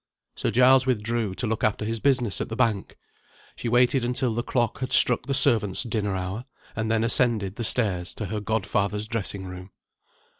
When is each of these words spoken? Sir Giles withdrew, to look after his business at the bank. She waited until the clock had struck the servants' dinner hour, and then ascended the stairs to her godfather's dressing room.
Sir 0.33 0.49
Giles 0.49 0.87
withdrew, 0.87 1.35
to 1.35 1.45
look 1.45 1.63
after 1.63 1.85
his 1.85 1.99
business 1.99 2.41
at 2.41 2.49
the 2.49 2.55
bank. 2.55 2.97
She 3.55 3.69
waited 3.69 4.03
until 4.03 4.33
the 4.33 4.41
clock 4.41 4.79
had 4.79 4.91
struck 4.91 5.27
the 5.27 5.35
servants' 5.35 5.83
dinner 5.83 6.15
hour, 6.15 6.45
and 6.75 6.89
then 6.89 7.03
ascended 7.03 7.55
the 7.55 7.63
stairs 7.63 8.15
to 8.15 8.25
her 8.25 8.39
godfather's 8.39 9.07
dressing 9.07 9.45
room. 9.45 9.69